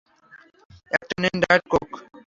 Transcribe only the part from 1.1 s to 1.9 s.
নেন diet Coke.